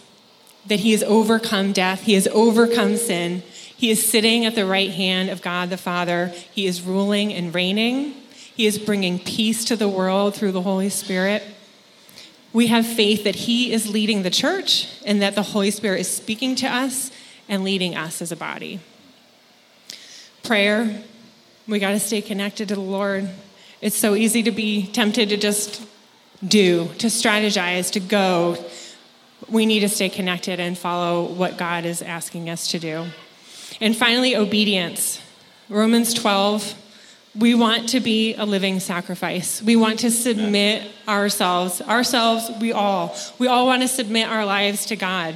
that 0.65 0.79
he 0.79 0.91
has 0.91 1.03
overcome 1.03 1.73
death, 1.73 2.01
he 2.01 2.13
has 2.13 2.27
overcome 2.31 2.97
sin, 2.97 3.43
he 3.77 3.91
is 3.91 4.07
sitting 4.07 4.45
at 4.45 4.55
the 4.55 4.65
right 4.65 4.89
hand 4.89 5.29
of 5.29 5.41
God 5.41 5.69
the 5.69 5.77
Father, 5.77 6.27
he 6.51 6.65
is 6.65 6.81
ruling 6.81 7.33
and 7.33 7.53
reigning, 7.53 8.15
he 8.55 8.65
is 8.65 8.79
bringing 8.79 9.19
peace 9.19 9.65
to 9.65 9.75
the 9.75 9.89
world 9.89 10.35
through 10.35 10.51
the 10.51 10.61
Holy 10.61 10.89
Spirit. 10.89 11.43
We 12.53 12.67
have 12.67 12.87
faith 12.87 13.25
that 13.25 13.35
he 13.35 13.73
is 13.73 13.91
leading 13.91 14.23
the 14.23 14.29
church 14.29 14.87
and 15.05 15.21
that 15.21 15.35
the 15.35 15.43
Holy 15.43 15.71
Spirit 15.71 16.01
is 16.01 16.09
speaking 16.09 16.55
to 16.55 16.67
us 16.67 17.11
and 17.49 17.63
leading 17.63 17.95
us 17.95 18.21
as 18.21 18.31
a 18.31 18.35
body 18.35 18.79
prayer. 20.45 21.03
We 21.67 21.79
got 21.79 21.91
to 21.91 21.99
stay 21.99 22.21
connected 22.21 22.67
to 22.69 22.75
the 22.75 22.81
Lord. 22.81 23.27
It's 23.81 23.97
so 23.97 24.13
easy 24.13 24.43
to 24.43 24.51
be 24.51 24.85
tempted 24.85 25.29
to 25.29 25.37
just 25.37 25.81
do, 26.47 26.87
to 26.99 27.07
strategize, 27.07 27.91
to 27.93 27.99
go. 27.99 28.63
We 29.49 29.65
need 29.65 29.79
to 29.79 29.89
stay 29.89 30.09
connected 30.09 30.59
and 30.59 30.77
follow 30.77 31.25
what 31.25 31.57
God 31.57 31.85
is 31.85 32.01
asking 32.01 32.49
us 32.49 32.67
to 32.69 32.79
do. 32.79 33.05
And 33.81 33.97
finally, 33.97 34.35
obedience. 34.35 35.19
Romans 35.67 36.13
12, 36.13 36.75
we 37.37 37.55
want 37.55 37.89
to 37.89 37.99
be 37.99 38.35
a 38.35 38.45
living 38.45 38.79
sacrifice. 38.79 39.61
We 39.61 39.75
want 39.75 39.99
to 39.99 40.11
submit 40.11 40.89
ourselves, 41.07 41.81
ourselves, 41.81 42.49
we 42.61 42.71
all, 42.71 43.15
we 43.39 43.47
all 43.47 43.65
want 43.65 43.81
to 43.81 43.87
submit 43.87 44.27
our 44.27 44.45
lives 44.45 44.85
to 44.87 44.95
God 44.95 45.35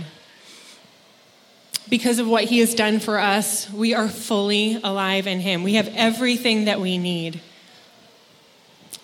because 1.90 2.20
of 2.20 2.28
what 2.28 2.44
he 2.46 2.60
has 2.60 2.76
done 2.76 3.00
for 3.00 3.20
us, 3.20 3.70
we 3.72 3.94
are 3.94 4.08
fully 4.08 4.80
alive 4.84 5.28
in 5.28 5.40
him. 5.40 5.64
We 5.64 5.74
have 5.74 5.88
everything 5.96 6.66
that 6.66 6.80
we 6.80 6.98
need. 6.98 7.42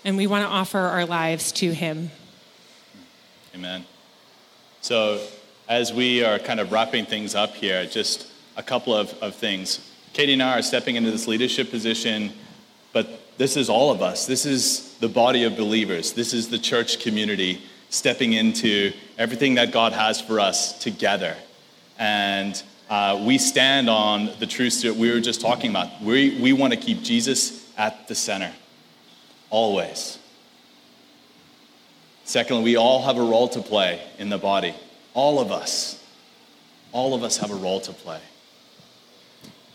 And 0.03 0.17
we 0.17 0.27
want 0.27 0.45
to 0.45 0.49
offer 0.49 0.77
our 0.77 1.05
lives 1.05 1.51
to 1.53 1.73
him. 1.73 2.11
Amen. 3.55 3.85
So, 4.81 5.19
as 5.67 5.91
we 5.91 6.23
are 6.23 6.37
kind 6.37 6.59
of 6.59 6.71
wrapping 6.71 7.07
things 7.07 7.33
up 7.33 7.55
here, 7.55 7.87
just 7.87 8.27
a 8.55 8.61
couple 8.61 8.93
of, 8.93 9.11
of 9.15 9.33
things. 9.35 9.91
Katie 10.13 10.33
and 10.33 10.43
I 10.43 10.59
are 10.59 10.61
stepping 10.61 10.95
into 10.95 11.09
this 11.09 11.27
leadership 11.27 11.71
position, 11.71 12.33
but 12.95 13.37
this 13.37 13.57
is 13.57 13.69
all 13.69 13.91
of 13.91 14.01
us. 14.01 14.25
This 14.25 14.45
is 14.45 14.97
the 14.99 15.09
body 15.09 15.43
of 15.43 15.57
believers. 15.57 16.13
This 16.13 16.33
is 16.33 16.47
the 16.47 16.57
church 16.57 17.01
community 17.01 17.61
stepping 17.89 18.31
into 18.31 18.93
everything 19.17 19.55
that 19.55 19.73
God 19.73 19.91
has 19.91 20.21
for 20.21 20.39
us 20.39 20.79
together. 20.79 21.35
And 21.99 22.63
uh, 22.89 23.21
we 23.27 23.37
stand 23.37 23.89
on 23.89 24.29
the 24.39 24.47
truths 24.47 24.81
that 24.83 24.95
we 24.95 25.11
were 25.11 25.19
just 25.19 25.41
talking 25.41 25.71
about. 25.71 26.01
We, 26.01 26.39
we 26.39 26.53
want 26.53 26.71
to 26.71 26.79
keep 26.79 27.01
Jesus 27.01 27.69
at 27.77 28.07
the 28.07 28.15
center, 28.15 28.53
always. 29.49 30.17
Secondly, 32.23 32.63
we 32.63 32.75
all 32.77 33.01
have 33.01 33.17
a 33.17 33.21
role 33.21 33.49
to 33.49 33.59
play 33.59 34.01
in 34.19 34.29
the 34.29 34.37
body. 34.37 34.73
All 35.13 35.41
of 35.41 35.51
us. 35.51 36.01
All 36.93 37.13
of 37.13 37.23
us 37.23 37.35
have 37.39 37.51
a 37.51 37.55
role 37.55 37.81
to 37.81 37.91
play. 37.91 38.21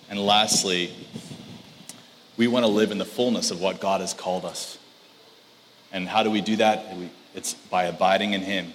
And 0.08 0.18
lastly, 0.18 0.94
we 2.40 2.48
want 2.48 2.64
to 2.64 2.72
live 2.72 2.90
in 2.90 2.96
the 2.96 3.04
fullness 3.04 3.50
of 3.50 3.60
what 3.60 3.80
God 3.80 4.00
has 4.00 4.14
called 4.14 4.46
us. 4.46 4.78
And 5.92 6.08
how 6.08 6.22
do 6.22 6.30
we 6.30 6.40
do 6.40 6.56
that? 6.56 6.86
It's 7.34 7.52
by 7.52 7.84
abiding 7.84 8.32
in 8.32 8.40
Him, 8.40 8.72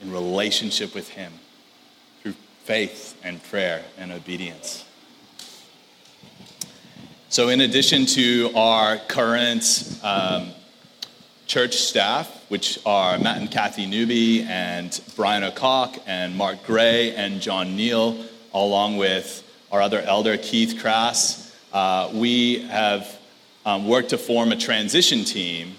in 0.00 0.12
relationship 0.12 0.94
with 0.94 1.08
Him, 1.08 1.32
through 2.22 2.34
faith 2.62 3.18
and 3.24 3.42
prayer 3.42 3.82
and 3.98 4.12
obedience. 4.12 4.84
So, 7.30 7.48
in 7.48 7.60
addition 7.60 8.06
to 8.06 8.52
our 8.54 8.98
current 8.98 9.98
um, 10.04 10.52
church 11.48 11.78
staff, 11.78 12.28
which 12.48 12.78
are 12.86 13.18
Matt 13.18 13.38
and 13.38 13.50
Kathy 13.50 13.86
Newby, 13.86 14.44
and 14.44 15.00
Brian 15.16 15.42
O'Cock, 15.42 15.96
and 16.06 16.36
Mark 16.36 16.64
Gray, 16.64 17.12
and 17.16 17.40
John 17.40 17.74
Neal, 17.74 18.24
along 18.54 18.98
with 18.98 19.42
our 19.72 19.82
other 19.82 19.98
elder, 19.98 20.36
Keith 20.36 20.78
Crass, 20.80 21.39
uh, 21.72 22.10
we 22.12 22.60
have 22.62 23.18
um, 23.64 23.86
worked 23.86 24.10
to 24.10 24.18
form 24.18 24.52
a 24.52 24.56
transition 24.56 25.24
team 25.24 25.74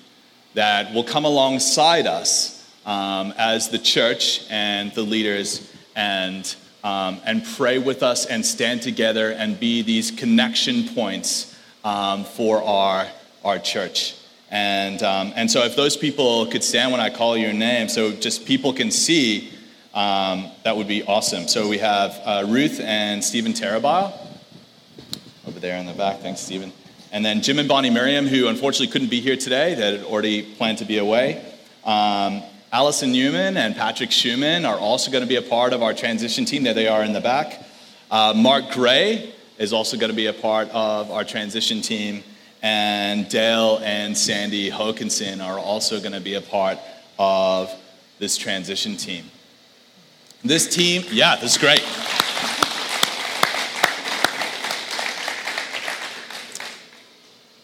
that 0.54 0.94
will 0.94 1.04
come 1.04 1.26
alongside 1.26 2.08
us 2.08 2.70
um, 2.86 3.34
as 3.38 3.70
the 3.70 3.78
church 3.78 4.46
and 4.50 4.94
the 4.94 5.02
leaders 5.02 5.72
and, 5.96 6.56
um, 6.84 7.20
and 7.26 7.46
pray 7.56 7.78
with 7.78 8.04
us 8.04 8.26
and 8.26 8.46
stand 8.46 8.82
together 8.82 9.32
and 9.32 9.60
be 9.60 9.82
these 9.82 10.12
connection 10.12 10.88
points 10.90 11.58
um, 11.84 12.24
for 12.24 12.64
our, 12.64 13.08
our 13.44 13.60
church. 13.60 14.16
And, 14.50 15.02
um, 15.04 15.32
and 15.36 15.50
so, 15.50 15.64
if 15.64 15.78
those 15.78 15.96
people 15.96 16.46
could 16.48 16.64
stand 16.64 16.92
when 16.92 17.00
I 17.00 17.10
call 17.10 17.38
your 17.38 17.54
name, 17.54 17.88
so 17.88 18.12
just 18.12 18.46
people 18.46 18.74
can 18.74 18.92
see, 18.92 19.50
um, 19.94 20.52
that 20.66 20.76
would 20.76 20.90
be 20.90 21.04
awesome. 21.04 21.48
So, 21.48 21.70
we 21.70 21.78
have 21.78 22.20
uh, 22.26 22.46
Ruth 22.50 22.82
and 22.82 23.24
Stephen 23.24 23.54
Terabile 23.54 24.31
there 25.62 25.78
in 25.78 25.86
the 25.86 25.94
back. 25.94 26.20
Thanks, 26.20 26.42
Stephen. 26.42 26.74
And 27.12 27.24
then 27.24 27.42
Jim 27.42 27.60
and 27.60 27.68
Bonnie 27.68 27.90
Miriam, 27.90 28.28
who 28.28 28.48
unfortunately 28.48 28.88
couldn't 28.88 29.10
be 29.10 29.22
here 29.22 29.38
today, 29.38 29.76
that 29.76 29.94
had 30.00 30.06
already 30.06 30.42
planned 30.42 30.80
to 30.80 30.86
be 30.86 30.98
away. 30.98 31.44
Um, 31.84 32.42
Allison 32.72 33.12
Newman 33.12 33.58
and 33.58 33.76
Patrick 33.76 34.12
Schumann 34.12 34.66
are 34.66 34.78
also 34.78 35.12
going 35.12 35.24
to 35.24 35.28
be 35.28 35.36
a 35.36 35.42
part 35.42 35.74
of 35.74 35.84
our 35.84 35.94
transition 35.94 36.46
team. 36.46 36.64
There 36.64 36.74
they 36.74 36.88
are 36.88 37.04
in 37.04 37.12
the 37.12 37.22
back. 37.22 37.66
Uh, 38.10 38.34
Mark 38.36 38.72
Gray 38.72 39.34
is 39.58 39.74
also 39.74 39.98
going 39.98 40.10
to 40.10 40.16
be 40.16 40.28
a 40.28 40.34
part 40.34 40.70
of 40.70 41.12
our 41.12 41.24
transition 41.24 41.82
team. 41.82 42.24
And 42.62 43.28
Dale 43.28 43.80
and 43.84 44.18
Sandy 44.18 44.72
Hokinson 44.72 45.44
are 45.44 45.60
also 45.60 46.00
going 46.00 46.14
to 46.14 46.22
be 46.22 46.36
a 46.36 46.42
part 46.42 46.78
of 47.20 47.74
this 48.20 48.38
transition 48.38 48.96
team. 48.96 49.26
This 50.44 50.74
team, 50.74 51.04
yeah, 51.12 51.36
this 51.36 51.52
is 51.52 51.58
great. 51.58 51.82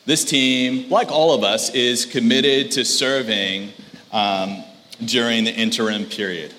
This 0.08 0.24
team, 0.24 0.90
like 0.90 1.12
all 1.12 1.34
of 1.34 1.44
us, 1.44 1.70
is 1.72 2.06
committed 2.06 2.72
to 2.72 2.86
serving 2.86 3.74
um, 4.14 4.64
during 5.04 5.44
the 5.44 5.54
interim 5.54 6.06
period. 6.06 6.54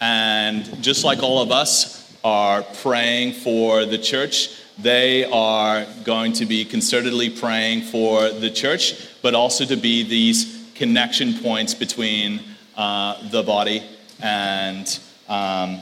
And 0.00 0.82
just 0.82 1.04
like 1.04 1.22
all 1.22 1.42
of 1.42 1.50
us 1.50 2.16
are 2.24 2.62
praying 2.80 3.34
for 3.34 3.84
the 3.84 3.98
church, 3.98 4.58
they 4.78 5.26
are 5.26 5.84
going 6.04 6.32
to 6.32 6.46
be 6.46 6.64
concertedly 6.64 7.38
praying 7.38 7.82
for 7.82 8.30
the 8.30 8.48
church, 8.48 9.06
but 9.20 9.34
also 9.34 9.66
to 9.66 9.76
be 9.76 10.02
these 10.02 10.70
connection 10.74 11.34
points 11.34 11.74
between 11.74 12.40
uh, 12.74 13.28
the 13.28 13.42
body 13.42 13.82
and, 14.22 14.98
um, 15.28 15.80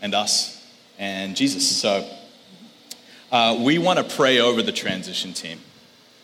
and 0.00 0.14
us 0.14 0.64
and 1.00 1.34
Jesus. 1.34 1.66
So 1.66 2.08
uh, 3.32 3.58
we 3.58 3.78
want 3.78 3.98
to 3.98 4.16
pray 4.16 4.38
over 4.38 4.62
the 4.62 4.70
transition 4.70 5.32
team. 5.32 5.58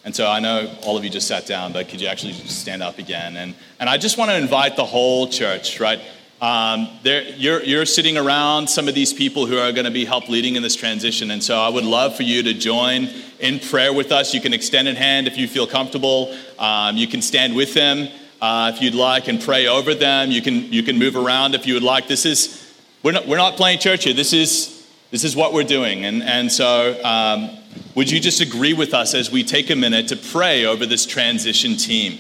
And 0.09 0.17
so 0.17 0.27
I 0.27 0.41
know 0.41 0.75
all 0.85 0.97
of 0.97 1.05
you 1.05 1.11
just 1.11 1.29
sat 1.29 1.45
down, 1.45 1.75
but 1.75 1.91
could 1.91 2.01
you 2.01 2.07
actually 2.07 2.33
stand 2.33 2.83
up 2.83 2.99
again? 2.99 3.37
And, 3.37 3.55
and 3.79 3.91
I 3.91 3.99
just 3.99 4.17
want 4.17 4.31
to 4.31 4.39
invite 4.39 4.75
the 4.75 4.87
whole 4.87 5.29
church, 5.29 5.81
right? 5.81 6.01
Um, 6.41 6.89
you're, 7.03 7.63
you're 7.63 7.85
sitting 7.85 8.17
around 8.17 8.71
some 8.71 8.89
of 8.89 8.95
these 8.95 9.13
people 9.13 9.45
who 9.45 9.59
are 9.59 9.71
going 9.71 9.85
to 9.85 9.91
be 9.91 10.07
help 10.07 10.31
leading 10.31 10.57
in 10.57 10.63
this 10.63 10.77
transition. 10.77 11.31
And 11.31 11.45
so 11.45 11.61
I 11.61 11.69
would 11.69 11.85
love 11.85 12.17
for 12.17 12.23
you 12.23 12.43
to 12.45 12.55
join 12.55 13.11
in 13.39 13.61
prayer 13.61 13.93
with 13.93 14.11
us. 14.11 14.33
You 14.33 14.41
can 14.41 14.55
extend 14.55 14.89
a 14.89 14.95
hand 14.95 15.27
if 15.27 15.37
you 15.37 15.47
feel 15.47 15.67
comfortable. 15.67 16.35
Um, 16.59 16.97
you 16.97 17.07
can 17.07 17.21
stand 17.21 17.55
with 17.55 17.75
them 17.75 18.09
uh, 18.41 18.73
if 18.75 18.81
you'd 18.81 18.95
like 18.95 19.29
and 19.29 19.39
pray 19.39 19.67
over 19.67 19.95
them. 19.95 20.31
You 20.31 20.41
can, 20.41 20.73
you 20.73 20.83
can 20.83 20.99
move 20.99 21.17
around 21.17 21.55
if 21.55 21.67
you 21.67 21.75
would 21.75 21.83
like. 21.83 22.09
This 22.09 22.25
is, 22.25 22.75
we're 23.03 23.13
not, 23.13 23.29
we're 23.29 23.37
not 23.37 23.59
playing 23.59 23.79
church 23.79 24.05
here. 24.05 24.15
This 24.15 24.33
is, 24.33 24.89
this 25.11 25.23
is 25.23 25.37
what 25.37 25.53
we're 25.53 25.65
doing. 25.65 26.07
And, 26.07 26.23
and 26.23 26.51
so 26.51 26.99
um, 27.05 27.58
would 27.99 28.13
you 28.13 28.21
just 28.21 28.41
agree 28.41 28.75
with 28.75 28.95
us 28.95 29.13
as 29.13 29.29
we 29.29 29.43
take 29.43 29.71
a 29.71 29.75
minute 29.75 30.07
to 30.07 30.15
pray 30.15 30.65
over 30.65 30.87
this 30.87 31.05
transition 31.05 31.77
team? 31.77 32.17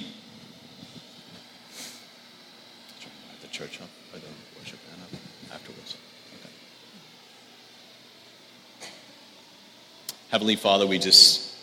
Heavenly 10.30 10.56
Father, 10.56 10.84
we 10.84 10.98
just 10.98 11.54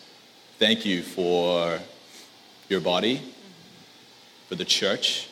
thank 0.60 0.86
you 0.86 1.04
for 1.04 1.78
your 2.70 2.80
body, 2.80 3.22
for 4.48 4.56
the 4.56 4.64
church, 4.64 5.28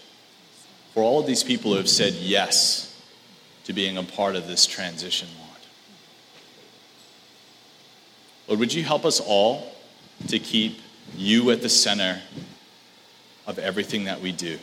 for 0.94 1.04
all 1.04 1.22
of 1.22 1.26
these 1.26 1.42
people 1.42 1.72
who 1.72 1.78
have 1.78 1.90
said 1.90 2.12
yes 2.16 3.02
to 3.64 3.72
being 3.72 3.98
a 3.98 4.04
part 4.04 4.36
of 4.36 4.46
this 4.48 4.66
transition, 4.66 5.30
Lord, 8.54 8.60
would 8.60 8.74
you 8.76 8.84
help 8.84 9.04
us 9.04 9.20
all 9.20 9.74
to 10.28 10.38
keep 10.38 10.80
you 11.18 11.50
at 11.50 11.64
the 11.64 11.70
center 11.70 12.22
of 13.48 13.58
everything 13.58 14.04
that 14.04 14.22
we 14.22 14.32
do? 14.32 14.60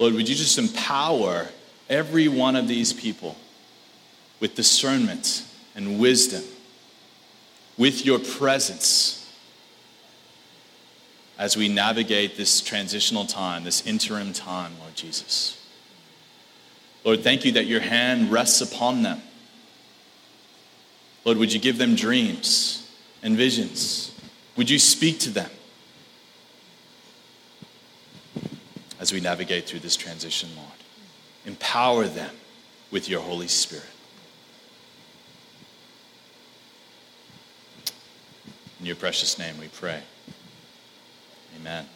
Lord, 0.00 0.14
would 0.14 0.28
you 0.28 0.34
just 0.34 0.58
empower 0.58 1.46
every 1.88 2.26
one 2.26 2.56
of 2.56 2.66
these 2.66 2.92
people 2.92 3.36
with 4.40 4.56
discernment 4.56 5.44
and 5.76 6.00
wisdom, 6.00 6.42
with 7.78 8.04
your 8.04 8.18
presence 8.18 9.32
as 11.38 11.56
we 11.56 11.68
navigate 11.68 12.36
this 12.36 12.60
transitional 12.60 13.26
time, 13.26 13.62
this 13.62 13.86
interim 13.86 14.32
time, 14.32 14.72
Lord 14.80 14.96
Jesus. 14.96 15.59
Lord, 17.04 17.22
thank 17.22 17.44
you 17.44 17.52
that 17.52 17.66
your 17.66 17.80
hand 17.80 18.30
rests 18.30 18.60
upon 18.60 19.02
them. 19.02 19.22
Lord, 21.24 21.38
would 21.38 21.52
you 21.52 21.60
give 21.60 21.78
them 21.78 21.94
dreams 21.94 22.90
and 23.22 23.36
visions? 23.36 24.18
Would 24.56 24.68
you 24.68 24.78
speak 24.78 25.18
to 25.20 25.30
them 25.30 25.50
as 28.98 29.12
we 29.12 29.20
navigate 29.20 29.66
through 29.66 29.80
this 29.80 29.96
transition, 29.96 30.50
Lord? 30.56 30.68
Empower 31.46 32.04
them 32.04 32.34
with 32.90 33.08
your 33.08 33.20
Holy 33.20 33.48
Spirit. 33.48 33.86
In 38.78 38.86
your 38.86 38.96
precious 38.96 39.38
name 39.38 39.58
we 39.58 39.68
pray. 39.68 40.02
Amen. 41.56 41.86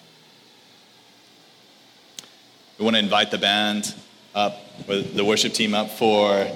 We 2.78 2.84
want 2.84 2.96
to 2.96 3.00
invite 3.00 3.30
the 3.30 3.38
band 3.38 3.94
up, 4.34 4.60
with 4.88 5.14
the 5.14 5.24
worship 5.24 5.52
team 5.52 5.74
up 5.74 5.90
for, 5.90 6.46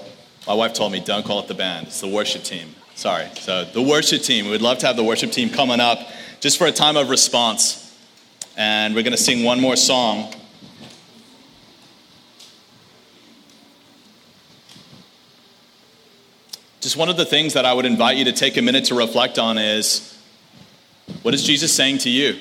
my 0.46 0.54
wife 0.54 0.72
told 0.72 0.92
me, 0.92 1.00
don't 1.00 1.24
call 1.24 1.40
it 1.40 1.48
the 1.48 1.54
band, 1.54 1.86
it's 1.86 2.00
the 2.00 2.08
worship 2.08 2.42
team. 2.42 2.74
Sorry. 2.94 3.28
So, 3.34 3.64
the 3.64 3.82
worship 3.82 4.22
team, 4.22 4.50
we'd 4.50 4.60
love 4.60 4.78
to 4.78 4.86
have 4.86 4.96
the 4.96 5.04
worship 5.04 5.30
team 5.30 5.50
coming 5.50 5.78
up 5.78 6.00
just 6.40 6.58
for 6.58 6.66
a 6.66 6.72
time 6.72 6.96
of 6.96 7.10
response. 7.10 7.84
And 8.56 8.94
we're 8.94 9.04
going 9.04 9.12
to 9.12 9.22
sing 9.22 9.44
one 9.44 9.60
more 9.60 9.76
song. 9.76 10.34
Just 16.80 16.96
one 16.96 17.08
of 17.08 17.16
the 17.16 17.24
things 17.24 17.54
that 17.54 17.64
I 17.64 17.72
would 17.72 17.84
invite 17.84 18.16
you 18.16 18.24
to 18.24 18.32
take 18.32 18.56
a 18.56 18.62
minute 18.62 18.86
to 18.86 18.94
reflect 18.96 19.38
on 19.38 19.58
is 19.58 20.16
what 21.22 21.34
is 21.34 21.44
Jesus 21.44 21.72
saying 21.72 21.98
to 21.98 22.10
you? 22.10 22.36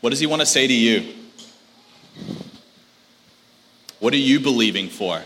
What 0.00 0.10
does 0.10 0.20
he 0.20 0.26
want 0.26 0.40
to 0.40 0.46
say 0.46 0.66
to 0.66 0.72
you? 0.72 1.17
What 4.00 4.12
are 4.14 4.16
you 4.18 4.38
believing 4.40 4.88
for? 4.88 5.22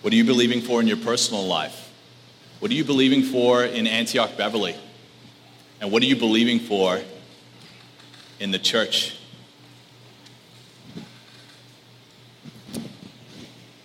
What 0.00 0.12
are 0.12 0.16
you 0.16 0.24
believing 0.24 0.60
for 0.60 0.80
in 0.80 0.86
your 0.86 0.96
personal 0.96 1.44
life? 1.44 1.92
What 2.60 2.70
are 2.70 2.74
you 2.74 2.84
believing 2.84 3.22
for 3.22 3.64
in 3.64 3.86
Antioch 3.86 4.36
Beverly? 4.36 4.76
And 5.80 5.92
what 5.92 6.02
are 6.02 6.06
you 6.06 6.16
believing 6.16 6.60
for 6.60 7.02
in 8.40 8.50
the 8.50 8.58
church? 8.58 9.18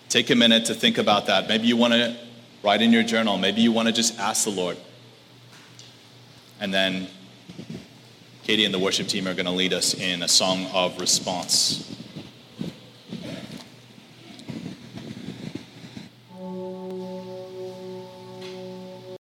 Take 0.08 0.30
a 0.30 0.34
minute 0.34 0.66
to 0.66 0.74
think 0.74 0.96
about 0.96 1.26
that. 1.26 1.48
Maybe 1.48 1.66
you 1.66 1.76
want 1.76 1.92
to 1.94 2.16
write 2.62 2.82
in 2.82 2.92
your 2.92 3.02
journal. 3.02 3.36
Maybe 3.36 3.60
you 3.60 3.72
want 3.72 3.88
to 3.88 3.92
just 3.92 4.18
ask 4.18 4.44
the 4.44 4.50
Lord. 4.50 4.76
And 6.60 6.72
then 6.72 7.08
Katie 8.44 8.64
and 8.64 8.74
the 8.74 8.78
worship 8.78 9.06
team 9.06 9.28
are 9.28 9.34
going 9.34 9.46
to 9.46 9.52
lead 9.52 9.72
us 9.72 9.94
in 9.94 10.20
a 10.22 10.28
song 10.28 10.66
of 10.74 11.00
response. 11.00 11.91